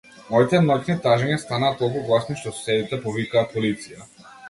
Моите 0.29 0.61
ноќни 0.67 0.95
тажења 1.03 1.37
станаа 1.45 1.77
толку 1.83 2.03
гласни 2.09 2.41
што 2.43 2.57
соседите 2.59 3.03
повикаа 3.07 3.49
полиција. 3.57 4.13